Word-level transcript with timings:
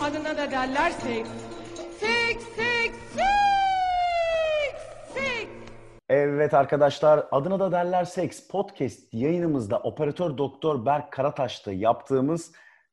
Adına 0.00 0.36
da 0.36 0.50
derler 0.50 0.90
seks. 0.90 1.28
Seks, 1.98 2.44
seks, 2.44 2.96
seks, 3.14 4.82
seks. 5.14 5.50
Evet 6.08 6.54
arkadaşlar 6.54 7.26
adına 7.30 7.60
da 7.60 7.72
derler 7.72 8.04
seks 8.04 8.48
podcast 8.48 9.14
yayınımızda 9.14 9.78
operatör 9.78 10.38
doktor 10.38 10.86
Berk 10.86 11.12
Karataş'ta 11.12 11.72
yaptığımız 11.72 12.52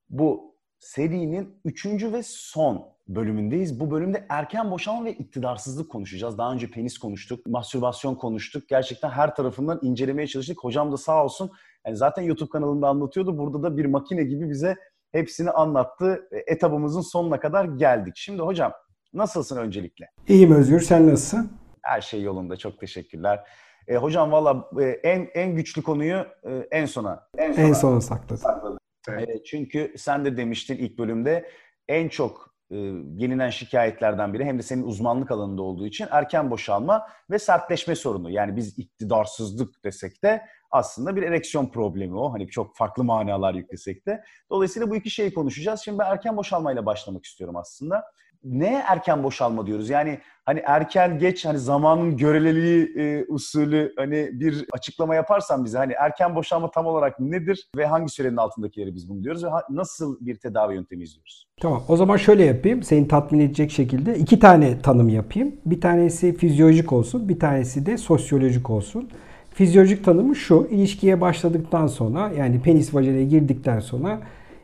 bu 0.10 0.56
serinin 0.80 1.62
üçüncü 1.66 2.14
ve 2.14 2.22
son 2.24 2.86
bölümündeyiz. 3.08 3.80
Bu 3.80 3.92
bölümde 3.92 4.26
erken 4.30 4.72
boşalma 4.72 5.06
ve 5.06 5.14
iktidarsızlık 5.14 5.92
konuşacağız. 5.92 6.38
Daha 6.38 6.54
önce 6.54 6.72
penis 6.72 6.98
konuştuk, 6.98 7.46
mastürbasyon 7.48 8.16
konuştuk. 8.16 8.70
Gerçekten 8.70 9.10
her 9.10 9.36
tarafından 9.36 9.80
incelemeye 9.82 10.28
çalıştık. 10.28 10.64
Hocam 10.64 10.92
da 10.92 10.98
sağ 10.98 11.24
olsun 11.24 11.52
yani 11.86 11.98
zaten 11.98 12.24
YouTube 12.24 12.50
kanalında 12.50 12.88
anlatıyordu. 12.88 13.38
Burada 13.38 13.64
da 13.64 13.78
bir 13.78 13.86
makine 13.86 14.24
gibi 14.24 14.50
bize 14.50 14.78
hepsini 15.18 15.52
anlattı. 15.52 16.28
E, 16.32 16.38
Etabımızın 16.54 17.02
sonuna 17.02 17.40
kadar 17.40 17.66
geldik. 17.66 18.14
Şimdi 18.18 18.42
hocam 18.42 18.74
nasılsın 19.14 19.58
öncelikle? 19.58 20.10
İyiyim 20.28 20.52
Özgür, 20.52 20.80
sen 20.80 21.08
nasılsın? 21.08 21.52
Her 21.84 22.02
şey 22.02 22.22
yolunda. 22.22 22.58
Çok 22.58 22.80
teşekkürler. 22.80 23.48
E, 23.88 23.96
hocam 23.96 24.32
valla 24.32 24.70
e, 24.82 24.84
en 24.84 25.30
en 25.34 25.56
güçlü 25.56 25.84
konuyu 25.84 26.26
e, 26.44 26.68
en 26.72 26.86
sona 26.86 27.28
en 27.38 27.52
sona, 27.52 27.66
en 27.68 27.74
sona 27.74 28.02
sakladım. 28.02 28.38
sakladım. 28.38 28.78
Evet. 29.10 29.30
E, 29.30 29.44
çünkü 29.44 29.94
sen 29.98 30.26
de 30.26 30.38
demiştin 30.38 30.78
ilk 30.78 30.98
bölümde 31.00 31.50
en 31.88 32.08
çok 32.10 32.56
e, 32.72 32.76
gelinen 33.16 33.50
şikayetlerden 33.50 34.34
biri 34.34 34.46
hem 34.46 34.58
de 34.58 34.64
senin 34.64 34.84
uzmanlık 34.84 35.32
alanında 35.32 35.62
olduğu 35.62 35.88
için 35.88 36.08
erken 36.12 36.52
boşalma 36.52 37.08
ve 37.30 37.40
sertleşme 37.40 37.96
sorunu. 37.96 38.30
Yani 38.30 38.56
biz 38.56 38.80
iktidarsızlık 38.80 39.84
desek 39.86 40.24
de 40.24 40.42
aslında 40.72 41.16
bir 41.16 41.24
ereksiyon 41.24 41.66
problemi 41.66 42.18
o. 42.18 42.34
Hani 42.34 42.48
çok 42.48 42.76
farklı 42.76 43.04
manalar 43.04 43.54
yüklesek 43.54 44.06
de. 44.06 44.24
Dolayısıyla 44.50 44.90
bu 44.90 44.96
iki 44.96 45.10
şeyi 45.10 45.34
konuşacağız. 45.34 45.82
Şimdi 45.82 46.00
ben 46.00 46.12
erken 46.12 46.38
boşalmayla 46.38 46.86
başlamak 46.86 47.26
istiyorum 47.26 47.56
aslında 47.56 48.04
neye 48.44 48.84
erken 48.88 49.24
boşalma 49.24 49.66
diyoruz? 49.66 49.90
Yani 49.90 50.20
hani 50.46 50.62
erken 50.66 51.20
geç 51.20 51.46
hani 51.46 51.60
zamanın 51.60 52.18
göreliliği 52.18 52.98
e, 52.98 53.26
usulü 53.28 53.94
hani 53.98 54.30
bir 54.34 54.66
açıklama 54.74 55.16
yaparsan 55.16 55.66
bize 55.66 55.78
hani 55.78 55.94
erken 55.94 56.36
boşalma 56.36 56.72
tam 56.72 56.86
olarak 56.86 57.20
nedir 57.20 57.70
ve 57.78 57.86
hangi 57.86 58.10
sürenin 58.10 58.38
altındakileri 58.38 58.96
biz 58.96 59.10
bunu 59.10 59.24
diyoruz 59.24 59.44
ve 59.44 59.50
ha, 59.50 59.62
nasıl 59.70 60.18
bir 60.22 60.36
tedavi 60.36 60.76
yöntemi 60.76 61.04
izliyoruz? 61.04 61.48
Tamam 61.62 61.84
o 61.88 61.96
zaman 61.96 62.18
şöyle 62.18 62.46
yapayım 62.46 62.84
seni 62.84 63.08
tatmin 63.08 63.40
edecek 63.40 63.72
şekilde 63.72 64.16
iki 64.16 64.40
tane 64.40 64.82
tanım 64.82 65.10
yapayım. 65.10 65.56
Bir 65.66 65.82
tanesi 65.82 66.38
fizyolojik 66.38 66.94
olsun 66.94 67.30
bir 67.30 67.40
tanesi 67.40 67.86
de 67.86 67.98
sosyolojik 67.98 68.70
olsun. 68.70 69.10
Fizyolojik 69.58 70.06
tanımı 70.06 70.36
şu 70.36 70.68
ilişkiye 70.72 71.22
başladıktan 71.22 71.88
sonra 71.88 72.32
yani 72.38 72.62
penis 72.62 72.94
vajinaya 72.94 73.24
girdikten 73.24 73.80
sonra 73.80 74.20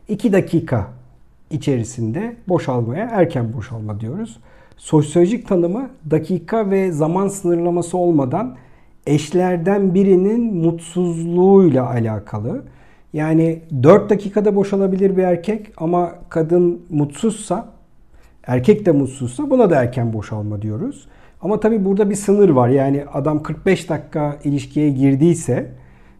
2 0.08 0.32
dakika 0.32 0.86
içerisinde 1.50 2.36
boşalmaya 2.48 3.08
erken 3.12 3.52
boşalma 3.52 4.00
diyoruz. 4.00 4.36
Sosyolojik 4.76 5.48
tanımı 5.48 5.90
dakika 6.10 6.70
ve 6.70 6.92
zaman 6.92 7.28
sınırlaması 7.28 7.96
olmadan 7.98 8.56
eşlerden 9.06 9.94
birinin 9.94 10.54
mutsuzluğuyla 10.54 11.90
alakalı. 11.90 12.62
Yani 13.12 13.60
4 13.82 14.10
dakikada 14.10 14.56
boşalabilir 14.56 15.16
bir 15.16 15.22
erkek 15.22 15.72
ama 15.76 16.14
kadın 16.28 16.82
mutsuzsa, 16.90 17.68
erkek 18.46 18.86
de 18.86 18.92
mutsuzsa 18.92 19.50
buna 19.50 19.70
da 19.70 19.82
erken 19.82 20.12
boşalma 20.12 20.62
diyoruz. 20.62 21.06
Ama 21.44 21.60
tabi 21.60 21.84
burada 21.84 22.10
bir 22.10 22.14
sınır 22.14 22.48
var. 22.48 22.68
Yani 22.68 23.04
adam 23.12 23.42
45 23.42 23.88
dakika 23.90 24.38
ilişkiye 24.44 24.90
girdiyse 24.90 25.70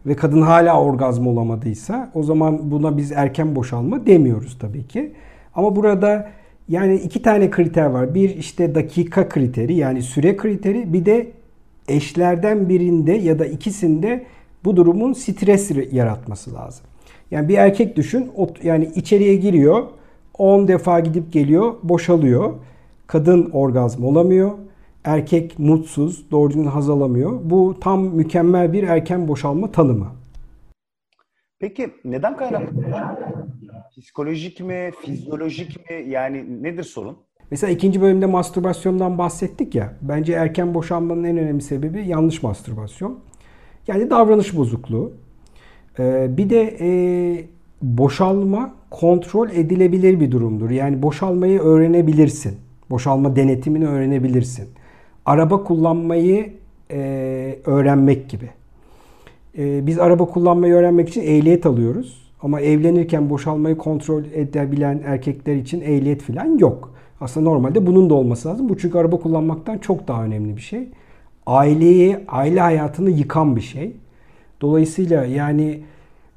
ve 0.05 0.15
kadın 0.15 0.41
hala 0.41 0.81
orgazm 0.81 1.27
olamadıysa 1.27 2.11
o 2.13 2.23
zaman 2.23 2.71
buna 2.71 2.97
biz 2.97 3.11
erken 3.11 3.55
boşalma 3.55 4.05
demiyoruz 4.05 4.57
tabii 4.59 4.87
ki. 4.87 5.13
Ama 5.55 5.75
burada 5.75 6.31
yani 6.69 6.95
iki 6.95 7.21
tane 7.21 7.49
kriter 7.49 7.85
var. 7.85 8.15
Bir 8.15 8.29
işte 8.35 8.75
dakika 8.75 9.29
kriteri 9.29 9.73
yani 9.73 10.01
süre 10.01 10.37
kriteri 10.37 10.93
bir 10.93 11.05
de 11.05 11.31
eşlerden 11.87 12.69
birinde 12.69 13.13
ya 13.13 13.39
da 13.39 13.45
ikisinde 13.45 14.25
bu 14.65 14.77
durumun 14.77 15.13
stres 15.13 15.71
yaratması 15.91 16.53
lazım. 16.53 16.85
Yani 17.31 17.49
bir 17.49 17.57
erkek 17.57 17.95
düşün 17.95 18.31
yani 18.63 18.89
içeriye 18.95 19.35
giriyor 19.35 19.83
10 20.37 20.67
defa 20.67 20.99
gidip 20.99 21.33
geliyor 21.33 21.73
boşalıyor. 21.83 22.53
Kadın 23.07 23.49
orgazm 23.53 24.03
olamıyor. 24.03 24.51
Erkek 25.05 25.59
mutsuz, 25.59 26.31
doğru 26.31 26.49
düzgün 26.49 26.65
haz 26.65 26.89
alamıyor. 26.89 27.39
Bu 27.43 27.77
tam 27.81 28.03
mükemmel 28.03 28.73
bir 28.73 28.83
erken 28.83 29.27
boşalma 29.27 29.71
tanımı. 29.71 30.07
Peki 31.59 31.89
neden 32.05 32.37
kaynaklı? 32.37 32.83
Psikolojik 33.91 34.59
mi, 34.59 34.91
fizyolojik 35.05 35.89
mi? 35.89 36.09
Yani 36.09 36.63
nedir 36.63 36.83
sorun? 36.83 37.17
Mesela 37.51 37.73
ikinci 37.73 38.01
bölümde 38.01 38.25
mastürbasyondan 38.25 39.17
bahsettik 39.17 39.75
ya. 39.75 39.93
Bence 40.01 40.33
erken 40.33 40.73
boşanmanın 40.73 41.23
en 41.23 41.37
önemli 41.37 41.61
sebebi 41.61 42.07
yanlış 42.07 42.43
mastürbasyon. 42.43 43.19
Yani 43.87 44.09
davranış 44.09 44.57
bozukluğu. 44.57 45.13
Ee, 45.99 46.27
bir 46.37 46.49
de 46.49 46.77
e, 46.79 46.89
boşalma 47.81 48.75
kontrol 48.89 49.49
edilebilir 49.49 50.19
bir 50.19 50.31
durumdur. 50.31 50.69
Yani 50.69 51.01
boşalmayı 51.01 51.59
öğrenebilirsin. 51.59 52.57
Boşalma 52.89 53.35
denetimini 53.35 53.87
öğrenebilirsin. 53.87 54.69
Araba 55.25 55.63
kullanmayı 55.63 56.53
e, 56.91 57.55
öğrenmek 57.65 58.29
gibi. 58.29 58.49
E, 59.57 59.87
biz 59.87 59.99
araba 59.99 60.25
kullanmayı 60.25 60.73
öğrenmek 60.73 61.09
için 61.09 61.21
ehliyet 61.21 61.65
alıyoruz. 61.65 62.25
Ama 62.41 62.61
evlenirken 62.61 63.29
boşalmayı 63.29 63.77
kontrol 63.77 64.23
edebilen 64.33 65.01
erkekler 65.05 65.55
için 65.55 65.81
ehliyet 65.81 66.21
falan 66.21 66.57
yok. 66.57 66.93
Aslında 67.21 67.49
normalde 67.49 67.85
bunun 67.85 68.09
da 68.09 68.13
olması 68.13 68.47
lazım. 68.47 68.69
Bu 68.69 68.77
çünkü 68.77 68.97
araba 68.97 69.17
kullanmaktan 69.17 69.77
çok 69.77 70.07
daha 70.07 70.23
önemli 70.23 70.55
bir 70.55 70.61
şey. 70.61 70.87
Aileyi, 71.45 72.17
aile 72.27 72.59
hayatını 72.59 73.09
yıkan 73.09 73.55
bir 73.55 73.61
şey. 73.61 73.93
Dolayısıyla 74.61 75.25
yani 75.25 75.79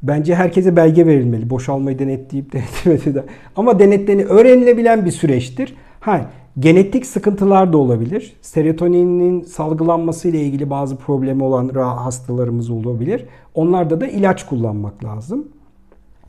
bence 0.03 0.35
herkese 0.35 0.77
belge 0.77 1.07
verilmeli. 1.07 1.51
Boşalmayı 1.51 1.99
denetleyip 1.99 2.53
denetlemedi 2.53 3.15
de. 3.15 3.25
Ama 3.57 3.79
denetleni 3.79 4.25
öğrenilebilen 4.25 5.05
bir 5.05 5.11
süreçtir. 5.11 5.75
Ha, 6.01 6.31
genetik 6.59 7.07
sıkıntılar 7.07 7.73
da 7.73 7.79
olabilir. 7.79 8.37
Serotoninin 8.41 9.43
salgılanması 9.43 10.29
ile 10.29 10.41
ilgili 10.41 10.71
bazı 10.71 10.97
problemi 10.97 11.45
olan 11.45 11.69
hastalarımız 11.75 12.71
olabilir. 12.71 13.25
Onlarda 13.55 14.01
da 14.01 14.07
ilaç 14.07 14.47
kullanmak 14.47 15.05
lazım 15.05 15.49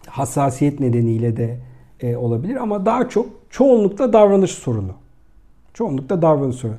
hassasiyet 0.09 0.79
nedeniyle 0.79 1.37
de 1.37 1.59
e, 2.01 2.15
olabilir 2.15 2.55
ama 2.55 2.85
daha 2.85 3.09
çok 3.09 3.29
çoğunlukla 3.49 4.13
davranış 4.13 4.51
sorunu. 4.51 4.93
Çoğunlukla 5.73 6.21
davranış 6.21 6.55
sorunu. 6.55 6.77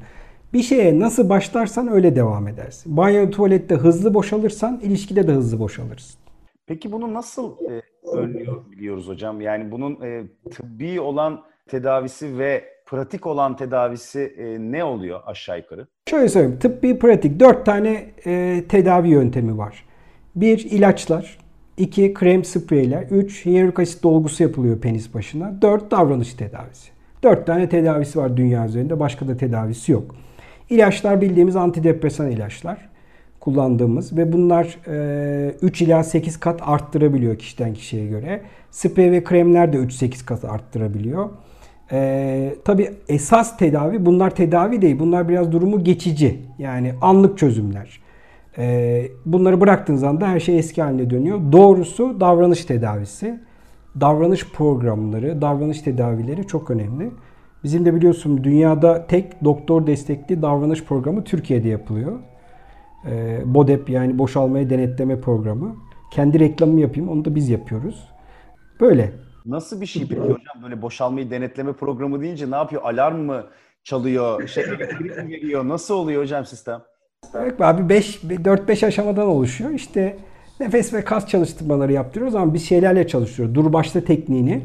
Bir 0.53 0.63
şeye 0.63 1.01
nasıl 1.01 1.29
başlarsan 1.29 1.89
öyle 1.89 2.17
devam 2.17 2.49
edersin. 2.49 2.97
Banyo 2.97 3.31
tuvalette 3.31 3.75
hızlı 3.75 4.15
boşalırsan 4.15 4.81
ilişkide 4.83 5.29
de 5.29 5.33
hızlı 5.33 5.61
boşalırsın. 5.61 6.21
Peki 6.67 6.93
bunu 6.93 7.15
nasıl 7.15 7.53
e, 7.71 7.83
önlüyor 8.17 8.71
biliyoruz 8.73 9.09
hocam? 9.09 9.41
Yani 9.41 9.73
bunun 9.73 10.01
e, 10.03 10.25
tıbbi 10.51 11.01
olan 11.01 11.43
tedavisi 11.69 12.39
ve 12.39 12.65
pratik 12.91 13.27
olan 13.27 13.57
tedavisi 13.57 14.35
e, 14.39 14.59
ne 14.73 14.85
oluyor 14.85 15.21
aşağı 15.27 15.59
yukarı? 15.59 15.87
Şöyle 16.11 16.29
söyleyeyim. 16.29 16.59
Tıbbi 16.59 16.99
pratik 16.99 17.41
dört 17.41 17.67
tane 17.67 18.07
e, 18.27 18.65
tedavi 18.69 19.09
yöntemi 19.09 19.59
var. 19.59 19.85
Bir 20.37 20.59
ilaçlar, 20.59 21.39
2. 21.77 22.15
Krem 22.15 22.45
spreyler. 22.45 23.03
3. 23.03 23.47
Hyaluronik 23.47 23.79
asit 23.79 24.03
dolgusu 24.03 24.43
yapılıyor 24.43 24.81
penis 24.81 25.15
başına. 25.15 25.63
4. 25.63 25.91
Davranış 25.91 26.35
tedavisi. 26.35 26.91
4 27.23 27.47
tane 27.47 27.69
tedavisi 27.69 28.19
var 28.19 28.37
dünya 28.37 28.67
üzerinde. 28.67 29.01
Başka 29.01 29.29
da 29.29 29.37
tedavisi 29.37 29.93
yok. 29.93 30.15
İlaçlar 30.71 31.21
bildiğimiz 31.21 31.57
antidepresan 31.57 32.31
ilaçlar 32.31 32.89
kullandığımız 33.41 34.17
ve 34.17 34.33
bunlar 34.33 34.79
3 35.63 35.83
ila 35.83 36.05
8 36.05 36.41
kat 36.41 36.61
arttırabiliyor 36.63 37.39
kişiden 37.39 37.75
kişiye 37.75 38.07
göre. 38.07 38.43
Sprey 38.71 39.11
ve 39.11 39.25
kremler 39.25 39.73
de 39.73 39.77
3-8 39.77 40.25
kat 40.25 40.45
arttırabiliyor. 40.45 41.31
Ee, 41.93 42.55
tabii 42.65 42.91
esas 43.09 43.57
tedavi 43.57 44.07
bunlar 44.07 44.31
tedavi 44.31 44.83
değil. 44.83 44.99
Bunlar 44.99 45.29
biraz 45.29 45.53
durumu 45.53 45.85
geçici. 45.85 46.41
Yani 46.59 46.95
anlık 47.01 47.39
çözümler. 47.39 48.01
Ee, 48.59 49.09
bunları 49.27 49.61
bıraktığınız 49.61 50.05
anda 50.05 50.29
her 50.29 50.41
şey 50.41 50.59
eski 50.59 50.83
haline 50.83 51.11
dönüyor. 51.11 51.41
Doğrusu 51.53 52.21
davranış 52.21 52.65
tedavisi. 52.65 53.41
Davranış 54.01 54.53
programları, 54.53 55.43
davranış 55.43 55.81
tedavileri 55.81 56.47
çok 56.47 56.71
önemli. 56.71 57.11
Bizim 57.65 57.85
de 57.85 57.95
biliyorsun 57.95 58.45
dünyada 58.45 59.07
tek 59.07 59.45
doktor 59.45 59.87
destekli 59.87 60.43
davranış 60.43 60.85
programı 60.85 61.25
Türkiye'de 61.25 61.69
yapılıyor. 61.69 62.19
Ee, 63.07 63.39
BODEP 63.45 63.91
yani 63.91 64.19
boşalmayı 64.19 64.71
denetleme 64.71 65.21
programı. 65.21 65.77
Kendi 66.11 66.41
reklamımı 66.41 66.81
yapayım 66.81 67.09
onu 67.09 67.25
da 67.25 67.35
biz 67.35 67.49
yapıyoruz. 67.49 68.09
Böyle. 68.81 69.13
Nasıl 69.51 69.81
bir 69.81 69.87
şey 69.87 70.07
peki 70.09 70.21
hocam 70.21 70.63
böyle 70.63 70.83
boşalmayı 70.83 71.31
denetleme 71.31 71.73
programı 71.73 72.21
deyince 72.21 72.51
ne 72.51 72.55
yapıyor? 72.55 72.83
Alarm 72.83 73.19
mı 73.19 73.45
çalıyor? 73.85 74.49
Şey 74.49 74.65
elektrik 74.65 75.01
mi 75.01 75.29
veriyor? 75.29 75.69
Nasıl 75.69 75.95
oluyor 75.95 76.23
hocam 76.23 76.47
sistem? 76.47 76.81
Evet 77.35 77.61
abi 77.61 77.89
5 77.89 78.25
4-5 78.25 78.87
aşamadan 78.87 79.27
oluşuyor. 79.27 79.71
İşte 79.71 80.17
nefes 80.61 80.95
ve 80.95 81.05
kas 81.05 81.27
çalıştırmaları 81.27 81.93
yaptırıyoruz 81.93 82.35
ama 82.35 82.55
biz 82.55 82.69
şeylerle 82.69 83.07
çalışıyoruz. 83.07 83.55
Dur 83.55 83.73
başta 83.73 84.01
tekniğini 84.01 84.63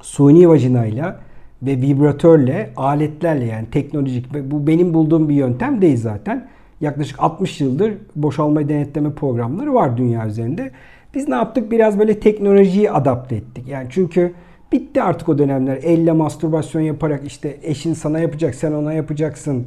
suni 0.00 0.48
vajinayla 0.48 1.20
ve 1.62 1.76
vibratörle, 1.76 2.72
aletlerle 2.76 3.44
yani 3.44 3.70
teknolojik 3.70 4.34
bu 4.34 4.66
benim 4.66 4.94
bulduğum 4.94 5.28
bir 5.28 5.34
yöntem 5.34 5.82
değil 5.82 5.96
zaten. 5.96 6.48
Yaklaşık 6.80 7.22
60 7.22 7.60
yıldır 7.60 7.94
boşalma 8.16 8.68
denetleme 8.68 9.14
programları 9.14 9.74
var 9.74 9.96
dünya 9.96 10.26
üzerinde. 10.26 10.70
Biz 11.14 11.28
ne 11.28 11.34
yaptık? 11.34 11.70
Biraz 11.70 11.98
böyle 11.98 12.20
teknolojiyi 12.20 12.90
adapte 12.90 13.36
ettik. 13.36 13.68
Yani 13.68 13.86
çünkü 13.90 14.32
bitti 14.72 15.02
artık 15.02 15.28
o 15.28 15.38
dönemler. 15.38 15.76
Elle 15.82 16.12
mastürbasyon 16.12 16.82
yaparak 16.82 17.24
işte 17.26 17.56
eşin 17.62 17.94
sana 17.94 18.18
yapacak, 18.18 18.54
sen 18.54 18.72
ona 18.72 18.92
yapacaksın. 18.92 19.66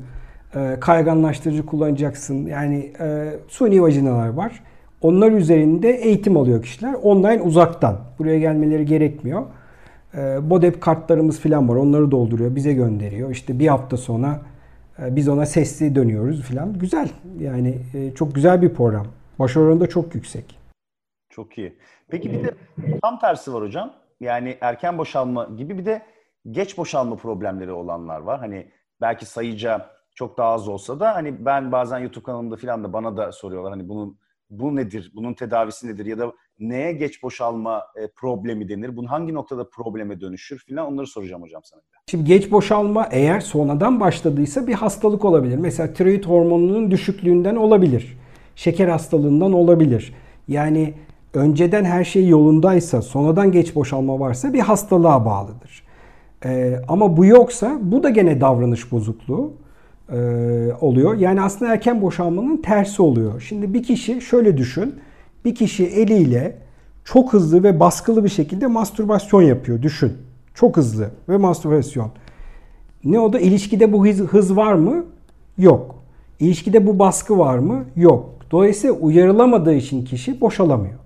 E, 0.56 0.77
kayganlaştırıcı 0.80 1.65
kullanacaksın. 1.65 2.45
Yani 2.45 2.92
e, 3.00 3.30
suni 3.47 3.81
vajinalar 3.81 4.30
var. 4.30 4.63
Onlar 5.01 5.31
üzerinde 5.31 5.89
eğitim 5.89 6.38
alıyor 6.38 6.62
kişiler. 6.62 6.94
Online 6.94 7.42
uzaktan. 7.42 7.98
Buraya 8.19 8.39
gelmeleri 8.39 8.86
gerekmiyor. 8.86 9.44
E, 10.18 10.50
Bodep 10.50 10.81
kartlarımız 10.81 11.39
falan 11.39 11.69
var. 11.69 11.75
Onları 11.75 12.12
dolduruyor. 12.12 12.56
Bize 12.56 12.74
gönderiyor. 12.74 13.31
İşte 13.31 13.59
bir 13.59 13.68
hafta 13.68 13.98
sonra 13.98 14.41
e, 15.00 15.15
biz 15.15 15.27
ona 15.27 15.45
sesli 15.45 15.95
dönüyoruz 15.95 16.41
falan. 16.41 16.74
Güzel. 16.80 17.09
Yani 17.39 17.77
e, 17.94 18.12
çok 18.12 18.36
güzel 18.36 18.62
bir 18.62 18.69
program. 18.69 19.06
Başarı 19.39 19.63
oranı 19.63 19.80
da 19.80 19.88
çok 19.88 20.15
yüksek. 20.15 20.64
Çok 21.36 21.58
iyi. 21.58 21.78
Peki 22.08 22.32
bir 22.32 22.44
de 22.44 22.54
tam 23.02 23.20
tersi 23.20 23.54
var 23.54 23.64
hocam. 23.64 23.94
Yani 24.20 24.58
erken 24.62 24.98
boşalma 24.98 25.50
gibi 25.58 25.78
bir 25.78 25.86
de 25.86 26.02
geç 26.52 26.78
boşalma 26.78 27.16
problemleri 27.16 27.72
olanlar 27.72 28.20
var. 28.20 28.40
Hani 28.40 28.72
belki 29.02 29.26
sayıca 29.26 29.90
çok 30.16 30.38
daha 30.38 30.50
az 30.50 30.68
olsa 30.68 31.00
da 31.00 31.16
hani 31.16 31.46
ben 31.46 31.72
bazen 31.72 32.00
YouTube 32.00 32.24
kanalımda 32.24 32.56
falan 32.56 32.84
da 32.84 32.94
bana 32.94 33.18
da 33.18 33.32
soruyorlar 33.32 33.72
hani 33.72 33.90
bunun 33.90 34.18
bu 34.50 34.76
nedir? 34.76 35.12
Bunun 35.16 35.34
tedavisi 35.34 35.88
nedir? 35.88 36.06
Ya 36.06 36.20
da 36.20 36.34
neye 36.60 36.92
geç 36.92 37.24
boşalma 37.24 37.84
e, 37.96 38.08
problemi 38.16 38.70
denir? 38.70 38.98
Bunun 38.98 39.08
hangi 39.08 39.34
noktada 39.34 39.70
probleme 39.70 40.22
dönüşür 40.22 40.58
filan 40.58 40.94
onları 40.94 41.08
soracağım 41.08 41.42
hocam 41.42 41.62
sana. 41.64 41.82
Şimdi 42.08 42.24
geç 42.24 42.52
boşalma 42.52 43.08
eğer 43.12 43.40
sonradan 43.40 44.00
başladıysa 44.00 44.68
bir 44.68 44.74
hastalık 44.74 45.26
olabilir. 45.26 45.58
Mesela 45.58 45.94
tiroid 45.94 46.24
hormonunun 46.24 46.92
düşüklüğünden 46.92 47.56
olabilir. 47.56 48.18
Şeker 48.56 48.88
hastalığından 48.88 49.54
olabilir. 49.54 50.14
Yani 50.48 50.94
önceden 51.36 51.86
her 51.86 52.04
şey 52.04 52.28
yolundaysa, 52.28 53.02
sonradan 53.02 53.52
geç 53.52 53.76
boşalma 53.76 54.20
varsa 54.20 54.54
bir 54.54 54.60
hastalığa 54.60 55.26
bağlıdır. 55.26 55.84
Ee, 56.46 56.80
ama 56.88 57.18
bu 57.18 57.26
yoksa 57.26 57.80
bu 57.82 58.04
da 58.04 58.10
gene 58.10 58.42
davranış 58.42 58.92
bozukluğu 58.92 59.54
e, 60.12 60.18
oluyor. 60.82 61.18
Yani 61.18 61.42
aslında 61.42 61.74
erken 61.74 62.02
boşalmanın 62.02 62.58
tersi 62.58 63.02
oluyor. 63.02 63.42
Şimdi 63.42 63.74
bir 63.74 63.84
kişi 63.84 64.22
şöyle 64.22 64.58
düşün. 64.58 64.96
Bir 65.46 65.56
kişi 65.56 65.86
eliyle 65.86 66.58
çok 67.06 67.34
hızlı 67.34 67.64
ve 67.64 67.80
baskılı 67.80 68.24
bir 68.24 68.30
şekilde 68.30 68.68
mastürbasyon 68.68 69.42
yapıyor. 69.42 69.82
Düşün. 69.82 70.14
Çok 70.54 70.78
hızlı 70.78 71.10
ve 71.30 71.38
mastürbasyon. 71.38 72.12
Ne 73.04 73.20
o 73.20 73.34
da 73.34 73.40
ilişkide 73.40 73.94
bu 73.94 74.08
hız, 74.08 74.20
hız 74.20 74.58
var 74.58 74.74
mı? 74.74 75.06
Yok. 75.58 75.96
İlişkide 76.40 76.88
bu 76.88 77.00
baskı 77.00 77.40
var 77.40 77.58
mı? 77.58 77.86
Yok. 77.96 78.30
Dolayısıyla 78.52 78.96
uyarılamadığı 78.96 79.74
için 79.74 80.06
kişi 80.06 80.42
boşalamıyor. 80.42 81.05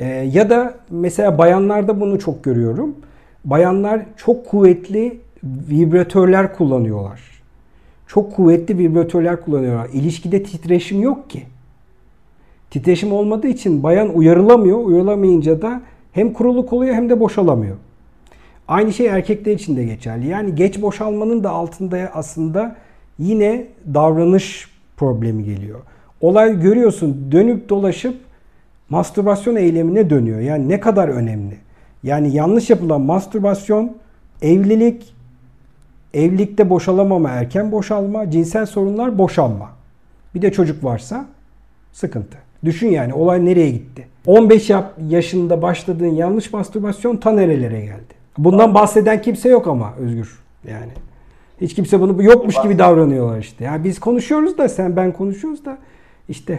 Ee, 0.00 0.06
ya 0.06 0.50
da 0.50 0.74
mesela 0.90 1.38
bayanlarda 1.38 2.00
bunu 2.00 2.18
çok 2.18 2.44
görüyorum. 2.44 2.94
Bayanlar 3.44 4.00
çok 4.16 4.46
kuvvetli 4.46 5.20
vibratörler 5.44 6.54
kullanıyorlar. 6.56 7.20
Çok 8.06 8.36
kuvvetli 8.36 8.78
vibratörler 8.78 9.40
kullanıyorlar. 9.40 9.88
İlişkide 9.92 10.42
titreşim 10.42 11.02
yok 11.02 11.30
ki. 11.30 11.42
Titreşim 12.70 13.12
olmadığı 13.12 13.46
için 13.46 13.82
bayan 13.82 14.14
uyarılamıyor. 14.14 14.84
Uyarılamayınca 14.84 15.62
da 15.62 15.80
hem 16.12 16.32
kuruluk 16.32 16.72
oluyor 16.72 16.94
hem 16.94 17.10
de 17.10 17.20
boşalamıyor. 17.20 17.76
Aynı 18.68 18.92
şey 18.92 19.06
erkekler 19.06 19.52
için 19.52 19.76
de 19.76 19.84
geçerli. 19.84 20.28
Yani 20.28 20.54
geç 20.54 20.82
boşalmanın 20.82 21.44
da 21.44 21.50
altında 21.50 22.10
aslında 22.14 22.76
yine 23.18 23.66
davranış 23.94 24.68
problemi 24.96 25.44
geliyor. 25.44 25.80
Olay 26.20 26.60
görüyorsun 26.60 27.28
dönüp 27.32 27.68
dolaşıp 27.68 28.16
mastürbasyon 28.90 29.56
eylemine 29.56 30.10
dönüyor. 30.10 30.40
Yani 30.40 30.68
ne 30.68 30.80
kadar 30.80 31.08
önemli. 31.08 31.56
Yani 32.02 32.34
yanlış 32.34 32.70
yapılan 32.70 33.00
mastürbasyon, 33.00 33.96
evlilik, 34.42 35.14
evlilikte 36.14 36.70
boşalamama, 36.70 37.30
erken 37.30 37.72
boşalma, 37.72 38.30
cinsel 38.30 38.66
sorunlar, 38.66 39.18
boşanma. 39.18 39.70
Bir 40.34 40.42
de 40.42 40.52
çocuk 40.52 40.84
varsa 40.84 41.26
sıkıntı. 41.92 42.38
Düşün 42.64 42.88
yani 42.88 43.14
olay 43.14 43.44
nereye 43.44 43.70
gitti? 43.70 44.06
15 44.26 44.70
yaşında 45.08 45.62
başladığın 45.62 46.06
yanlış 46.06 46.52
mastürbasyon 46.52 47.16
ta 47.16 47.32
nerelere 47.32 47.80
geldi? 47.80 48.14
Bundan 48.38 48.74
bahseden 48.74 49.22
kimse 49.22 49.48
yok 49.48 49.66
ama 49.66 49.94
Özgür. 49.98 50.38
Yani 50.68 50.92
hiç 51.60 51.74
kimse 51.74 52.00
bunu 52.00 52.22
yokmuş 52.22 52.62
gibi 52.62 52.78
davranıyorlar 52.78 53.38
işte. 53.38 53.64
Ya 53.64 53.72
yani 53.72 53.84
biz 53.84 54.00
konuşuyoruz 54.00 54.58
da 54.58 54.68
sen 54.68 54.96
ben 54.96 55.12
konuşuyoruz 55.12 55.64
da 55.64 55.78
işte 56.28 56.58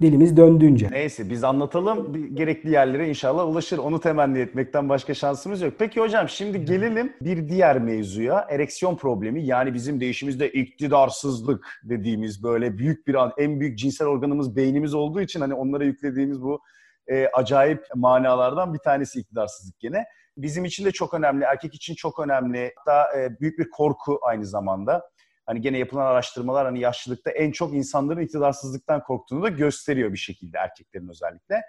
dilimiz 0.00 0.36
döndüğünce. 0.36 0.88
Neyse 0.90 1.30
biz 1.30 1.44
anlatalım 1.44 2.12
gerekli 2.34 2.70
yerlere 2.70 3.08
inşallah 3.08 3.46
ulaşır. 3.46 3.78
Onu 3.78 4.00
temenni 4.00 4.38
etmekten 4.38 4.88
başka 4.88 5.14
şansımız 5.14 5.60
yok. 5.60 5.74
Peki 5.78 6.00
hocam 6.00 6.28
şimdi 6.28 6.64
gelelim 6.64 7.12
bir 7.20 7.48
diğer 7.48 7.78
mevzuya. 7.78 8.46
Ereksiyon 8.50 8.96
problemi 8.96 9.44
yani 9.44 9.74
bizim 9.74 10.00
değişimizde 10.00 10.52
iktidarsızlık 10.52 11.80
dediğimiz 11.84 12.42
böyle 12.42 12.78
büyük 12.78 13.06
bir 13.06 13.16
en 13.38 13.60
büyük 13.60 13.78
cinsel 13.78 14.08
organımız 14.08 14.56
beynimiz 14.56 14.94
olduğu 14.94 15.20
için 15.20 15.40
hani 15.40 15.54
onlara 15.54 15.84
yüklediğimiz 15.84 16.42
bu 16.42 16.60
e, 17.08 17.26
acayip 17.26 17.84
manalardan 17.94 18.74
bir 18.74 18.78
tanesi 18.78 19.20
iktidarsızlık 19.20 19.80
gene. 19.80 20.04
Bizim 20.36 20.64
için 20.64 20.84
de 20.84 20.90
çok 20.90 21.14
önemli, 21.14 21.44
erkek 21.44 21.74
için 21.74 21.94
çok 21.94 22.18
önemli. 22.18 22.72
Hatta 22.76 23.18
e, 23.18 23.40
büyük 23.40 23.58
bir 23.58 23.70
korku 23.70 24.18
aynı 24.22 24.46
zamanda 24.46 25.10
hani 25.46 25.60
gene 25.60 25.78
yapılan 25.78 26.06
araştırmalar 26.06 26.66
hani 26.66 26.80
yaşlılıkta 26.80 27.30
en 27.30 27.52
çok 27.52 27.74
insanların 27.74 28.20
iktidarsızlıktan 28.20 29.02
korktuğunu 29.02 29.42
da 29.42 29.48
gösteriyor 29.48 30.12
bir 30.12 30.18
şekilde 30.18 30.58
erkeklerin 30.58 31.08
özellikle. 31.08 31.62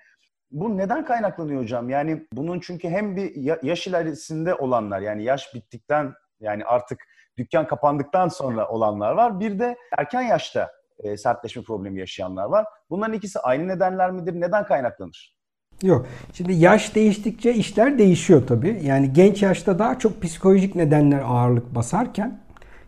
Bu 0.51 0.77
neden 0.77 1.06
kaynaklanıyor 1.06 1.62
hocam? 1.62 1.89
Yani 1.89 2.27
bunun 2.33 2.59
çünkü 2.59 2.89
hem 2.89 3.15
bir 3.15 3.63
yaş 3.63 3.88
ilerisinde 3.88 4.56
olanlar 4.56 5.00
yani 5.00 5.24
yaş 5.24 5.53
bittikten 5.53 6.13
yani 6.39 6.65
artık 6.65 7.00
dükkan 7.38 7.68
kapandıktan 7.68 8.27
sonra 8.27 8.68
olanlar 8.68 9.12
var. 9.12 9.39
Bir 9.39 9.59
de 9.59 9.77
erken 9.97 10.21
yaşta 10.21 10.71
e, 11.00 11.18
sertleşme 11.18 11.63
problemi 11.63 12.00
yaşayanlar 12.00 12.45
var. 12.45 12.65
Bunların 12.89 13.13
ikisi 13.13 13.39
aynı 13.39 13.68
nedenler 13.68 14.12
midir? 14.12 14.33
Neden 14.41 14.65
kaynaklanır? 14.65 15.38
Yok. 15.83 16.07
Şimdi 16.33 16.53
yaş 16.53 16.95
değiştikçe 16.95 17.53
işler 17.53 17.97
değişiyor 17.97 18.47
tabii. 18.47 18.80
Yani 18.83 19.13
genç 19.13 19.44
yaşta 19.44 19.80
daha 19.80 20.00
çok 20.00 20.21
psikolojik 20.21 20.75
nedenler 20.75 21.21
ağırlık 21.25 21.75
basarken 21.75 22.46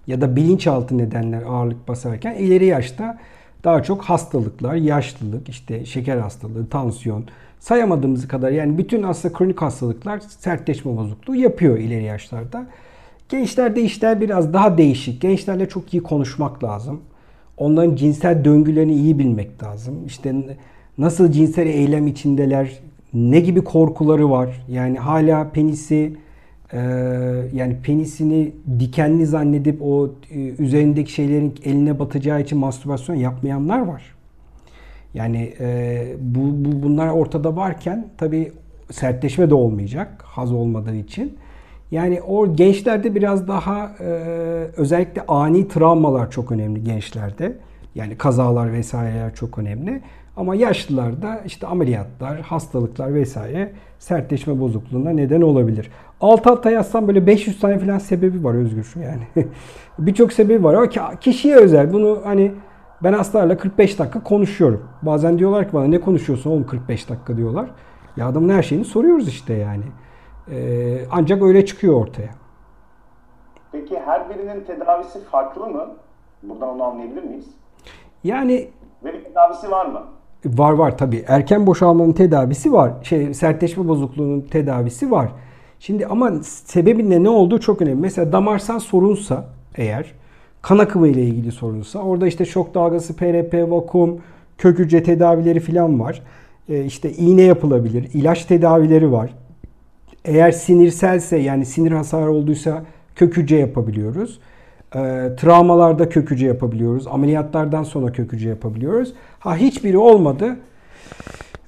ya 0.10 0.22
da 0.22 0.36
bilinçaltı 0.36 0.98
nedenler 0.98 1.42
ağırlık 1.42 1.88
basarken 1.88 2.36
ileri 2.36 2.66
yaşta 2.66 3.18
daha 3.64 3.84
çok 3.84 4.02
hastalıklar, 4.02 4.76
yaşlılık, 4.76 5.50
işte 5.50 5.86
şeker 5.86 6.18
hastalığı, 6.18 6.70
tansiyon 6.70 7.26
sayamadığımız 7.60 8.28
kadar 8.28 8.52
yani 8.52 8.78
bütün 8.78 9.04
aslında 9.04 9.38
kronik 9.38 9.62
hastalıklar 9.62 10.20
sertleşme 10.20 10.98
bozukluğu 10.98 11.36
yapıyor 11.36 11.78
ileri 11.78 12.04
yaşlarda. 12.04 12.66
Gençlerde 13.30 13.82
işler 13.82 14.22
biraz 14.22 14.54
daha 14.54 14.78
değişik. 14.78 15.22
Gençlerle 15.22 15.70
çok 15.70 15.94
iyi 15.94 16.04
konuşmak 16.04 16.64
lazım. 16.64 17.02
Onların 17.58 17.96
cinsel 17.96 18.46
döngülerini 18.46 18.94
iyi 18.94 19.20
bilmek 19.20 19.64
lazım. 19.64 20.06
İşte 20.06 20.36
nasıl 20.98 21.32
cinsel 21.32 21.68
eylem 21.68 22.08
içindeler, 22.08 22.80
ne 23.14 23.40
gibi 23.40 23.64
korkuları 23.64 24.30
var. 24.30 24.66
Yani 24.70 24.98
hala 24.98 25.50
penisi 25.50 26.18
ee, 26.74 26.80
yani 27.54 27.78
penisini 27.84 28.52
dikenli 28.80 29.26
zannedip 29.26 29.82
o 29.82 30.10
e, 30.32 30.40
üzerindeki 30.40 31.12
şeylerin 31.12 31.56
eline 31.64 32.00
batacağı 32.00 32.42
için 32.42 32.58
mastürbasyon 32.58 33.16
yapmayanlar 33.16 33.80
var. 33.80 34.16
Yani 35.14 35.54
e, 35.60 36.08
bu, 36.20 36.40
bu 36.40 36.84
bunlar 36.84 37.08
ortada 37.08 37.56
varken 37.56 38.08
tabi 38.18 38.52
sertleşme 38.92 39.50
de 39.50 39.56
olmayacak 39.56 40.24
haz 40.26 40.52
olmadığı 40.52 40.96
için. 40.96 41.38
Yani 41.92 42.22
o 42.22 42.56
gençlerde 42.56 43.16
biraz 43.16 43.48
daha 43.48 43.92
e, 44.00 44.04
özellikle 44.78 45.22
ani 45.28 45.68
travmalar 45.68 46.32
çok 46.32 46.52
önemli 46.52 46.84
gençlerde. 46.84 47.58
Yani 47.96 48.18
kazalar 48.18 48.74
vesaireler 48.74 49.36
çok 49.36 49.58
önemli. 49.58 50.02
Ama 50.40 50.56
yaşlılarda 50.56 51.42
işte 51.46 51.68
ameliyatlar, 51.68 52.42
hastalıklar 52.42 53.14
vesaire 53.14 53.72
sertleşme 54.00 54.60
bozukluğuna 54.60 55.10
neden 55.10 55.42
olabilir. 55.42 55.92
Alt 56.22 56.48
alta 56.48 56.72
yazsam 56.72 57.08
böyle 57.08 57.28
500 57.28 57.60
tane 57.60 57.80
falan 57.80 57.98
sebebi 57.98 58.44
var 58.44 58.54
Özgür 58.54 58.94
yani. 58.96 59.48
Birçok 60.00 60.34
sebebi 60.34 60.64
var 60.64 60.74
ama 60.74 60.90
kişiye 61.20 61.56
özel. 61.56 61.94
Bunu 61.94 62.22
hani 62.24 62.52
ben 63.04 63.14
hastalarla 63.14 63.58
45 63.58 64.00
dakika 64.00 64.24
konuşuyorum. 64.24 64.84
Bazen 65.02 65.40
diyorlar 65.40 65.68
ki 65.68 65.74
bana 65.74 65.88
ne 65.88 66.02
konuşuyorsun 66.02 66.52
oğlum 66.52 66.68
45 66.68 67.10
dakika 67.10 67.38
diyorlar. 67.38 67.70
Ya 68.18 68.28
adamın 68.28 68.50
her 68.50 68.64
şeyini 68.64 68.86
soruyoruz 68.86 69.28
işte 69.28 69.54
yani. 69.54 69.84
Ee, 70.52 71.06
ancak 71.12 71.42
öyle 71.42 71.66
çıkıyor 71.66 71.94
ortaya. 72.02 72.30
Peki 73.72 74.00
her 74.00 74.30
birinin 74.30 74.64
tedavisi 74.64 75.24
farklı 75.24 75.68
mı? 75.68 75.90
Buradan 76.44 76.70
onu 76.70 76.84
anlayabilir 76.84 77.24
miyiz? 77.24 77.48
Yani 78.24 78.70
ve 79.04 79.14
bir 79.14 79.24
tedavisi 79.24 79.72
var 79.72 79.86
mı? 79.86 80.19
Var 80.46 80.72
var 80.72 80.98
tabii. 80.98 81.24
Erken 81.28 81.68
boşalmanın 81.68 82.12
tedavisi 82.12 82.74
var. 82.74 82.94
Şey 83.04 83.34
sertleşme 83.34 83.88
bozukluğunun 83.88 84.42
tedavisi 84.42 85.12
var. 85.12 85.32
Şimdi 85.80 86.06
ama 86.06 86.32
sebebinde 86.44 87.24
ne 87.24 87.30
olduğu 87.30 87.60
çok 87.60 87.82
önemli. 87.82 88.02
Mesela 88.02 88.32
damarsal 88.32 88.80
sorunsa 88.80 89.46
eğer 89.76 90.14
kan 90.62 90.78
akımı 90.78 91.08
ile 91.08 91.24
ilgili 91.24 91.52
sorunsa 91.52 92.00
orada 92.00 92.28
işte 92.28 92.46
şok 92.46 92.74
dalgası, 92.74 93.16
PRP, 93.16 93.72
vakum, 93.72 94.20
kök 94.58 94.80
hücre 94.80 95.04
tedavileri 95.04 95.60
falan 95.60 96.00
var. 96.00 96.22
E, 96.70 96.86
işte 96.86 97.12
iğne 97.12 97.42
yapılabilir, 97.42 98.10
ilaç 98.14 98.46
tedavileri 98.46 99.12
var. 99.12 99.30
Eğer 100.26 100.52
sinirselse 100.52 101.38
yani 101.38 101.66
sinir 101.66 101.92
hasarı 101.92 102.32
olduysa 102.32 102.84
kök 103.16 103.38
hücre 103.38 103.58
yapabiliyoruz. 103.58 104.40
E, 104.96 105.00
travmalarda 105.38 106.10
kök 106.10 106.32
hücre 106.32 106.48
yapabiliyoruz. 106.48 107.08
Ameliyatlardan 107.08 107.84
sonra 107.84 108.12
kök 108.12 108.34
hücre 108.34 108.50
yapabiliyoruz. 108.50 109.14
Ha 109.40 109.56
hiçbiri 109.56 109.98
olmadı. 109.98 110.58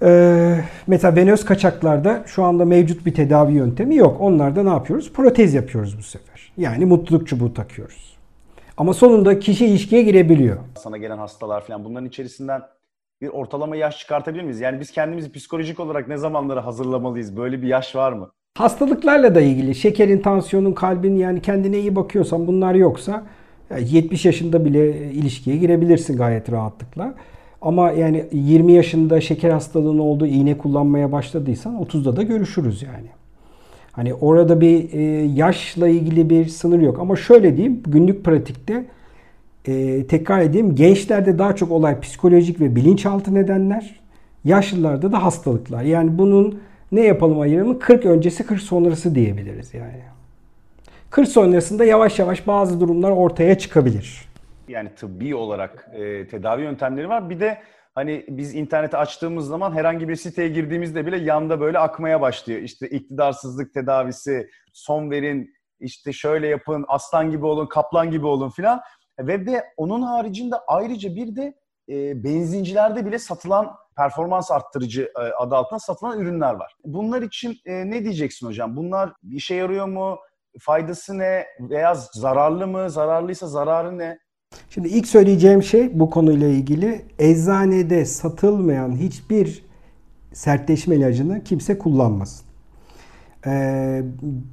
Ee, 0.01 0.55
mesela 0.87 1.15
venöz 1.15 1.45
kaçaklarda 1.45 2.23
şu 2.25 2.43
anda 2.43 2.65
mevcut 2.65 3.05
bir 3.05 3.13
tedavi 3.13 3.53
yöntemi 3.53 3.95
yok. 3.95 4.21
Onlarda 4.21 4.63
ne 4.63 4.69
yapıyoruz? 4.69 5.13
Protez 5.13 5.53
yapıyoruz 5.53 5.97
bu 5.97 6.03
sefer. 6.03 6.51
Yani 6.57 6.85
mutluluk 6.85 7.27
çubuğu 7.27 7.53
takıyoruz. 7.53 8.17
Ama 8.77 8.93
sonunda 8.93 9.39
kişi 9.39 9.65
ilişkiye 9.65 10.03
girebiliyor. 10.03 10.57
Sana 10.77 10.97
gelen 10.97 11.17
hastalar 11.17 11.61
falan 11.65 11.85
bunların 11.85 12.07
içerisinden 12.07 12.61
bir 13.21 13.27
ortalama 13.27 13.75
yaş 13.75 13.99
çıkartabilir 13.99 14.43
miyiz? 14.43 14.59
Yani 14.59 14.79
biz 14.79 14.91
kendimizi 14.91 15.31
psikolojik 15.31 15.79
olarak 15.79 16.07
ne 16.07 16.17
zamanlara 16.17 16.65
hazırlamalıyız? 16.65 17.37
Böyle 17.37 17.61
bir 17.61 17.67
yaş 17.67 17.95
var 17.95 18.11
mı? 18.11 18.31
Hastalıklarla 18.57 19.35
da 19.35 19.41
ilgili 19.41 19.75
şekerin, 19.75 20.19
tansiyonun, 20.21 20.73
kalbin 20.73 21.15
yani 21.15 21.41
kendine 21.41 21.79
iyi 21.79 21.95
bakıyorsan 21.95 22.47
bunlar 22.47 22.75
yoksa 22.75 23.23
70 23.79 24.25
yaşında 24.25 24.65
bile 24.65 25.11
ilişkiye 25.11 25.57
girebilirsin 25.57 26.17
gayet 26.17 26.51
rahatlıkla. 26.51 27.13
Ama 27.61 27.91
yani 27.91 28.25
20 28.31 28.73
yaşında 28.73 29.21
şeker 29.21 29.49
hastalığının 29.49 29.99
olduğu 29.99 30.25
iğne 30.25 30.57
kullanmaya 30.57 31.11
başladıysan 31.11 31.75
30'da 31.75 32.15
da 32.15 32.23
görüşürüz 32.23 32.81
yani. 32.81 33.07
Hani 33.91 34.13
orada 34.13 34.61
bir 34.61 34.93
e, 34.93 35.01
yaşla 35.25 35.87
ilgili 35.87 36.29
bir 36.29 36.45
sınır 36.45 36.79
yok. 36.79 36.99
Ama 36.99 37.15
şöyle 37.15 37.57
diyeyim 37.57 37.83
günlük 37.85 38.25
pratikte 38.25 38.85
e, 39.65 40.05
tekrar 40.07 40.41
edeyim 40.41 40.75
gençlerde 40.75 41.39
daha 41.39 41.55
çok 41.55 41.71
olay 41.71 41.99
psikolojik 41.99 42.61
ve 42.61 42.75
bilinçaltı 42.75 43.33
nedenler. 43.33 43.99
Yaşlılarda 44.45 45.11
da 45.11 45.23
hastalıklar. 45.23 45.83
Yani 45.83 46.17
bunun 46.17 46.59
ne 46.91 47.01
yapalım 47.01 47.39
ayırımı 47.39 47.79
40 47.79 48.05
öncesi 48.05 48.45
40 48.45 48.61
sonrası 48.61 49.15
diyebiliriz 49.15 49.73
yani. 49.73 50.01
40 51.09 51.27
sonrasında 51.27 51.85
yavaş 51.85 52.19
yavaş 52.19 52.47
bazı 52.47 52.79
durumlar 52.79 53.11
ortaya 53.11 53.57
çıkabilir 53.57 54.30
yani 54.71 54.95
tıbbi 54.95 55.35
olarak 55.35 55.89
e, 55.93 56.27
tedavi 56.27 56.61
yöntemleri 56.61 57.09
var. 57.09 57.29
Bir 57.29 57.39
de 57.39 57.61
hani 57.95 58.25
biz 58.27 58.55
interneti 58.55 58.97
açtığımız 58.97 59.47
zaman 59.47 59.75
herhangi 59.75 60.09
bir 60.09 60.15
siteye 60.15 60.47
girdiğimizde 60.47 61.05
bile 61.05 61.17
yanda 61.17 61.59
böyle 61.61 61.79
akmaya 61.79 62.21
başlıyor. 62.21 62.61
İşte 62.61 62.89
iktidarsızlık 62.89 63.73
tedavisi, 63.73 64.49
son 64.73 65.11
verin, 65.11 65.53
işte 65.79 66.13
şöyle 66.13 66.47
yapın, 66.47 66.85
aslan 66.87 67.31
gibi 67.31 67.45
olun, 67.45 67.65
kaplan 67.65 68.11
gibi 68.11 68.25
olun 68.25 68.49
filan. 68.49 68.81
Ve 69.19 69.45
de 69.45 69.63
onun 69.77 70.01
haricinde 70.01 70.55
ayrıca 70.67 71.15
bir 71.15 71.35
de 71.35 71.53
e, 71.89 72.23
benzincilerde 72.23 73.05
bile 73.05 73.19
satılan 73.19 73.75
performans 73.97 74.51
arttırıcı 74.51 75.11
e, 75.15 75.19
adı 75.19 75.55
altında 75.55 75.79
satılan 75.79 76.19
ürünler 76.19 76.53
var. 76.53 76.75
Bunlar 76.83 77.21
için 77.21 77.57
e, 77.65 77.89
ne 77.89 78.03
diyeceksin 78.03 78.47
hocam? 78.47 78.75
Bunlar 78.75 79.13
işe 79.31 79.55
yarıyor 79.55 79.85
mu? 79.85 80.19
Faydası 80.59 81.17
ne? 81.17 81.47
Veya 81.59 81.95
zararlı 81.95 82.67
mı? 82.67 82.89
Zararlıysa 82.89 83.47
zararı 83.47 83.97
ne? 83.97 84.19
Şimdi 84.73 84.87
ilk 84.87 85.07
söyleyeceğim 85.07 85.63
şey 85.63 85.99
bu 85.99 86.09
konuyla 86.09 86.47
ilgili 86.47 87.01
eczanede 87.19 88.05
satılmayan 88.05 88.95
hiçbir 88.95 89.65
sertleşme 90.33 90.95
ilacını 90.95 91.43
kimse 91.43 91.77
kullanmasın. 91.77 92.45
Ee, 93.47 94.03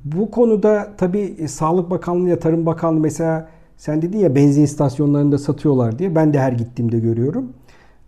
bu 0.05 0.31
konuda 0.31 0.93
tabii 0.97 1.49
Sağlık 1.49 1.90
Bakanlığı 1.90 2.28
ya 2.28 2.38
Tarım 2.38 2.67
Bakanlığı 2.67 3.00
mesela 3.00 3.49
sen 3.76 4.02
dedin 4.02 4.19
ya 4.19 4.35
benzin 4.35 4.62
istasyonlarında 4.62 5.38
satıyorlar 5.38 5.99
diye 5.99 6.14
ben 6.14 6.35
de 6.35 6.40
her 6.40 6.52
gittiğimde 6.52 6.99
görüyorum. 6.99 7.52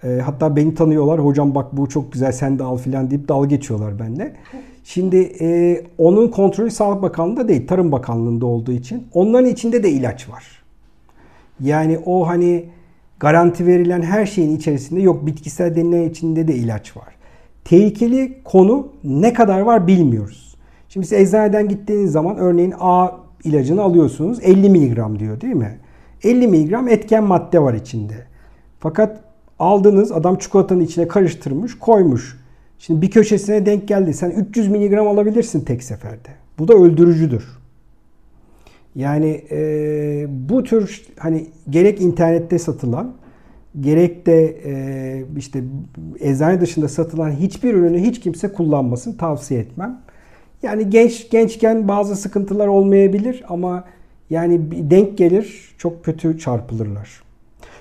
Ee, 0.05 0.19
hatta 0.25 0.57
beni 0.57 0.75
tanıyorlar 0.75 1.25
hocam 1.25 1.55
bak 1.55 1.77
bu 1.77 1.89
çok 1.89 2.13
güzel 2.13 2.33
sen 2.33 2.59
de 2.59 2.65
al 2.65 2.77
filan 2.77 3.11
deyip 3.11 3.29
dalga 3.29 3.47
geçiyorlar 3.47 3.99
benimle. 3.99 4.37
Şimdi 4.85 5.17
e, 5.41 5.81
onun 5.99 6.29
kontrolü 6.29 6.71
Sağlık 6.71 7.03
Bakanlığı'nda 7.03 7.49
değil 7.49 7.67
Tarım 7.67 7.93
Bakanlığı'nda 7.93 8.47
olduğu 8.47 8.73
için 8.73 9.07
onların 9.13 9.49
içinde 9.51 9.83
de 9.83 9.91
ilaç 9.91 10.29
var. 10.29 10.60
Yani 11.61 11.99
o 12.07 12.29
hani 12.29 12.65
garanti 13.21 13.67
verilen 13.67 14.03
her 14.03 14.27
şeyin 14.27 14.57
içerisinde 14.57 15.01
yok 15.01 15.27
bitkisel 15.27 15.77
denilen 15.77 16.11
içinde 16.11 16.49
de 16.49 16.55
ilaç 16.55 16.97
var. 16.97 17.15
Tehlikeli 17.65 18.41
konu 18.45 18.89
ne 19.05 19.33
kadar 19.33 19.61
var 19.61 19.87
bilmiyoruz. 19.87 20.57
Şimdi 20.89 21.07
siz 21.07 21.19
eczaneden 21.19 21.69
gittiğiniz 21.69 22.13
zaman 22.13 22.37
örneğin 22.37 22.75
A 22.81 23.11
ilacını 23.45 23.83
alıyorsunuz 23.83 24.39
50 24.43 24.71
mg 24.71 25.19
diyor 25.19 25.41
değil 25.41 25.55
mi? 25.55 25.79
50 26.23 26.49
mg 26.49 26.93
etken 26.93 27.25
madde 27.25 27.63
var 27.63 27.75
içinde. 27.75 28.15
Fakat 28.79 29.21
aldınız 29.59 30.13
adam 30.13 30.37
çikolatanın 30.37 30.81
içine 30.81 31.09
karıştırmış 31.09 31.79
koymuş. 31.79 32.41
Şimdi 32.79 33.03
bir 33.03 33.11
köşesine 33.11 33.67
denk 33.67 33.89
geldi. 33.89 34.15
Sen 34.15 34.31
300 34.31 34.69
mg 34.69 34.95
alabilirsin 34.95 35.61
tek 35.61 35.83
seferde. 35.83 36.29
Bu 36.59 36.69
da 36.69 36.75
öldürücüdür. 36.75 37.60
Yani 38.97 39.45
e, 39.51 40.27
bu 40.29 40.63
tür 40.63 41.07
hani 41.19 41.47
gerek 41.71 42.01
internette 42.01 42.59
satılan 42.59 43.13
gerek 43.81 44.27
de 44.27 44.57
e, 44.65 45.25
işte 45.37 45.63
eczane 46.21 46.61
dışında 46.61 46.89
satılan 46.89 47.31
hiçbir 47.31 47.75
ürünü 47.75 47.99
hiç 47.99 48.21
kimse 48.21 48.53
kullanmasın 48.53 49.13
tavsiye 49.13 49.61
etmem. 49.61 50.01
Yani 50.63 50.91
genç 50.91 51.31
gençken 51.31 51.89
bazı 51.89 52.17
sıkıntılar 52.17 52.67
olmayabilir 52.67 53.45
ama 53.49 53.85
yani 54.31 54.61
denk 54.91 55.19
gelir 55.19 55.75
çok 55.79 56.05
kötü 56.05 56.39
çarpılırlar. 56.39 57.23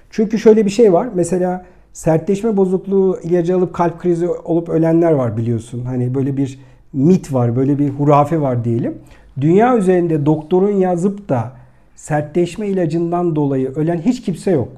Çünkü 0.10 0.40
şöyle 0.40 0.66
bir 0.66 0.72
şey 0.72 0.94
var. 0.94 1.08
Mesela 1.16 1.66
sertleşme 1.94 2.58
bozukluğu 2.58 3.20
ilacı 3.24 3.56
alıp 3.56 3.74
kalp 3.74 4.00
krizi 4.00 4.28
olup 4.28 4.70
ölenler 4.70 5.12
var 5.12 5.38
biliyorsun. 5.38 5.86
Hani 5.86 6.16
böyle 6.16 6.38
bir 6.38 6.60
mit 6.94 7.34
var, 7.34 7.56
böyle 7.56 7.80
bir 7.80 7.90
hurafe 7.90 8.42
var 8.42 8.64
diyelim. 8.64 8.98
Dünya 9.42 9.78
üzerinde 9.78 10.26
doktorun 10.26 10.72
yazıp 10.72 11.30
da 11.30 11.52
sertleşme 11.96 12.68
ilacından 12.68 13.36
dolayı 13.36 13.72
ölen 13.76 13.98
hiç 13.98 14.22
kimse 14.22 14.52
yok. 14.52 14.70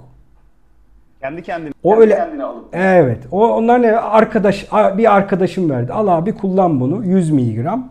Kendi 1.21 1.43
kendine. 1.43 1.71
O 1.83 1.89
kendi 1.89 2.01
öyle. 2.01 2.15
Kendine 2.15 2.43
alıp. 2.43 2.65
Evet. 2.73 3.19
O 3.31 3.47
onlar 3.47 3.81
ne? 3.81 3.91
Arkadaş 3.97 4.67
bir 4.97 5.15
arkadaşım 5.15 5.69
verdi. 5.69 5.93
Al 5.93 6.07
abi 6.07 6.31
kullan 6.31 6.79
bunu 6.79 7.05
100 7.05 7.31
miligram. 7.31 7.89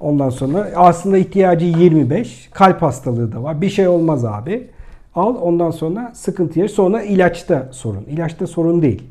Ondan 0.00 0.30
sonra 0.30 0.70
aslında 0.76 1.18
ihtiyacı 1.18 1.66
25. 1.66 2.48
Kalp 2.52 2.82
hastalığı 2.82 3.32
da 3.32 3.42
var. 3.42 3.60
Bir 3.60 3.68
şey 3.68 3.88
olmaz 3.88 4.24
abi. 4.24 4.66
Al 5.14 5.36
ondan 5.42 5.70
sonra 5.70 6.10
sıkıntı 6.14 6.58
yer. 6.58 6.68
Sonra 6.68 7.02
ilaçta 7.02 7.68
sorun. 7.70 8.04
İlaçta 8.04 8.46
sorun 8.46 8.82
değil. 8.82 9.02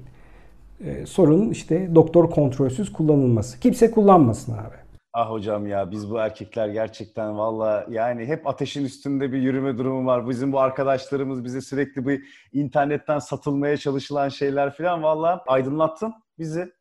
Ee, 0.86 1.06
sorun 1.06 1.50
işte 1.50 1.96
doktor 1.96 2.30
kontrolsüz 2.30 2.94
kullanılması. 2.94 3.60
Kimse 3.60 3.92
kullanmasın 3.92 4.54
abi. 4.54 4.83
Ah 5.14 5.30
hocam 5.32 5.68
ya 5.68 5.92
biz 5.92 6.12
bu 6.12 6.18
erkekler 6.20 6.68
gerçekten 6.68 7.38
valla 7.38 7.86
yani 7.90 8.26
hep 8.26 8.48
ateşin 8.48 8.86
üstünde 8.86 9.32
bir 9.32 9.38
yürüme 9.42 9.78
durumu 9.78 10.06
var. 10.08 10.30
Bizim 10.30 10.52
bu 10.52 10.60
arkadaşlarımız 10.60 11.44
bize 11.44 11.62
sürekli 11.62 12.06
bu 12.06 12.12
internetten 12.54 13.20
satılmaya 13.20 13.78
çalışılan 13.78 14.30
şeyler 14.30 14.74
falan 14.78 15.04
valla 15.04 15.44
aydınlattın 15.48 16.14
bizi. 16.40 16.74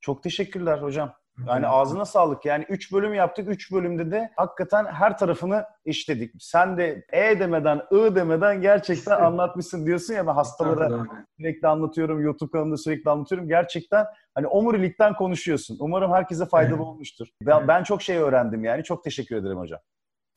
Çok 0.00 0.22
teşekkürler 0.22 0.78
hocam. 0.82 1.17
Yani 1.46 1.66
ağzına 1.66 2.04
sağlık. 2.04 2.44
Yani 2.44 2.64
3 2.68 2.92
bölüm 2.92 3.14
yaptık. 3.14 3.48
3 3.48 3.72
bölümde 3.72 4.10
de 4.10 4.30
hakikaten 4.36 4.84
her 4.84 5.18
tarafını 5.18 5.64
işledik. 5.84 6.34
Sen 6.38 6.78
de 6.78 7.04
E 7.12 7.40
demeden, 7.40 7.82
I 7.90 8.14
demeden 8.14 8.60
gerçekten 8.60 9.20
anlatmışsın 9.20 9.86
diyorsun 9.86 10.14
ya 10.14 10.26
ben 10.26 10.34
hastalara 10.34 11.06
sürekli 11.38 11.68
anlatıyorum. 11.68 12.20
YouTube 12.22 12.50
kanalında 12.50 12.76
sürekli 12.76 13.10
anlatıyorum. 13.10 13.48
Gerçekten 13.48 14.06
hani 14.34 14.46
omurilikten 14.46 15.14
konuşuyorsun. 15.14 15.76
Umarım 15.80 16.12
herkese 16.12 16.46
faydalı 16.46 16.82
olmuştur. 16.82 17.26
Ben, 17.42 17.68
ben 17.68 17.82
çok 17.82 18.02
şey 18.02 18.16
öğrendim 18.16 18.64
yani. 18.64 18.84
Çok 18.84 19.04
teşekkür 19.04 19.36
ederim 19.36 19.58
hocam. 19.58 19.80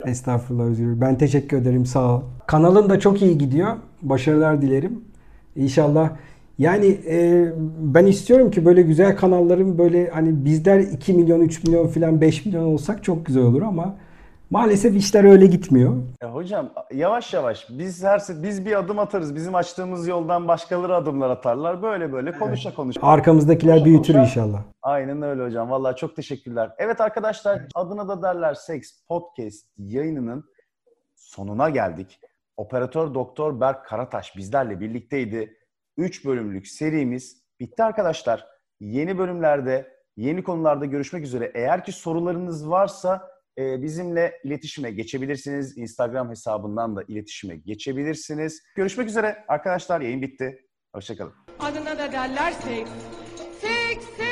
Estağfurullah 0.05 0.63
Özgür. 0.63 1.01
Ben 1.01 1.17
teşekkür 1.17 1.57
ederim. 1.57 1.85
Sağ 1.85 2.15
ol. 2.15 2.21
Kanalın 2.47 2.89
da 2.89 2.99
çok 2.99 3.21
iyi 3.21 3.37
gidiyor. 3.37 3.77
Başarılar 4.01 4.61
dilerim. 4.61 5.05
İnşallah 5.55 6.09
yani 6.61 6.99
e, 7.07 7.45
ben 7.79 8.05
istiyorum 8.05 8.51
ki 8.51 8.65
böyle 8.65 8.81
güzel 8.81 9.17
kanalların 9.17 9.77
böyle 9.77 10.09
hani 10.09 10.45
bizler 10.45 10.79
2 10.79 11.13
milyon, 11.13 11.41
3 11.41 11.63
milyon 11.63 11.87
falan 11.87 12.21
5 12.21 12.45
milyon 12.45 12.63
olsak 12.63 13.03
çok 13.03 13.25
güzel 13.25 13.43
olur 13.43 13.61
ama 13.61 13.95
maalesef 14.49 14.95
işler 14.95 15.23
öyle 15.23 15.45
gitmiyor. 15.45 15.95
Ya 16.21 16.33
hocam 16.33 16.69
yavaş 16.93 17.33
yavaş 17.33 17.67
biz 17.69 18.03
her 18.03 18.21
biz 18.29 18.65
bir 18.65 18.79
adım 18.79 18.99
atarız. 18.99 19.35
Bizim 19.35 19.55
açtığımız 19.55 20.07
yoldan 20.07 20.47
başkaları 20.47 20.95
adımlar 20.95 21.29
atarlar. 21.29 21.83
Böyle 21.83 22.13
böyle 22.13 22.31
konuşa 22.31 22.69
evet. 22.69 22.75
konuşa. 22.75 23.01
Arkamızdakiler 23.01 23.73
konuşa, 23.73 23.85
büyütür 23.85 24.13
konuşa. 24.13 24.29
inşallah. 24.29 24.63
Aynen 24.81 25.21
öyle 25.21 25.43
hocam. 25.43 25.69
Vallahi 25.69 25.95
çok 25.95 26.15
teşekkürler. 26.15 26.71
Evet 26.77 27.01
arkadaşlar 27.01 27.61
adına 27.75 28.07
da 28.07 28.21
derler 28.23 28.53
Seks 28.53 28.91
Podcast 29.07 29.65
yayınının 29.77 30.45
sonuna 31.15 31.69
geldik. 31.69 32.19
Operatör 32.57 33.13
Doktor 33.13 33.59
Berk 33.59 33.85
Karataş 33.85 34.37
bizlerle 34.37 34.79
birlikteydi. 34.79 35.60
3 35.97 36.25
bölümlük 36.25 36.67
serimiz 36.67 37.43
bitti 37.59 37.83
arkadaşlar. 37.83 38.47
Yeni 38.79 39.17
bölümlerde, 39.17 39.93
yeni 40.17 40.43
konularda 40.43 40.85
görüşmek 40.85 41.23
üzere. 41.23 41.51
Eğer 41.55 41.85
ki 41.85 41.91
sorularınız 41.91 42.69
varsa 42.69 43.31
e, 43.57 43.81
bizimle 43.81 44.39
iletişime 44.43 44.91
geçebilirsiniz. 44.91 45.77
Instagram 45.77 46.29
hesabından 46.29 46.95
da 46.95 47.03
iletişime 47.07 47.55
geçebilirsiniz. 47.55 48.61
Görüşmek 48.75 49.07
üzere 49.07 49.45
arkadaşlar. 49.47 50.01
Yayın 50.01 50.21
bitti. 50.21 50.65
Hoşçakalın. 50.95 51.33
Adına 51.59 51.97
da 51.97 52.11
derler 52.11 52.51
seks. 52.51 52.89
Seks, 53.61 54.05
seks. 54.17 54.30